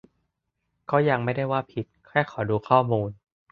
[0.91, 3.09] ก็ยังไม่ได้ว่าว่าผิด แค่ขอดูข้อมูล